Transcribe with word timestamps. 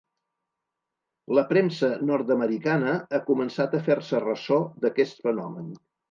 La 1.39 1.41
premsa 1.49 1.89
nord-americana 2.11 2.95
ha 3.17 3.19
començat 3.27 3.75
a 3.75 3.81
fer-se 3.89 4.23
ressò 4.23 4.57
d’aquest 4.87 5.21
fenomen. 5.27 5.69